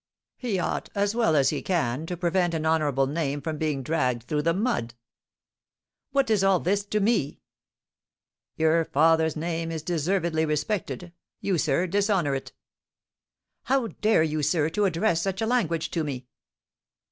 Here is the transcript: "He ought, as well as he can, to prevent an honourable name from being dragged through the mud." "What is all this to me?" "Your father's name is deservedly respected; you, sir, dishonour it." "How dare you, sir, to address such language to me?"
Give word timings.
"He 0.35 0.57
ought, 0.57 0.89
as 0.95 1.13
well 1.13 1.35
as 1.35 1.51
he 1.51 1.61
can, 1.61 2.07
to 2.07 2.17
prevent 2.17 2.55
an 2.55 2.65
honourable 2.65 3.05
name 3.05 3.39
from 3.39 3.59
being 3.59 3.83
dragged 3.83 4.23
through 4.23 4.41
the 4.41 4.51
mud." 4.55 4.95
"What 6.11 6.31
is 6.31 6.43
all 6.43 6.59
this 6.59 6.83
to 6.85 6.99
me?" 6.99 7.41
"Your 8.55 8.83
father's 8.83 9.35
name 9.35 9.71
is 9.71 9.83
deservedly 9.83 10.43
respected; 10.43 11.13
you, 11.39 11.59
sir, 11.59 11.85
dishonour 11.85 12.33
it." 12.33 12.51
"How 13.65 13.89
dare 14.01 14.23
you, 14.23 14.41
sir, 14.41 14.69
to 14.69 14.85
address 14.85 15.21
such 15.21 15.39
language 15.41 15.91
to 15.91 16.03
me?" 16.03 16.25